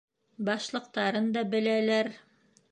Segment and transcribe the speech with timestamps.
[0.47, 2.13] Башлыҡтарын да беләләр.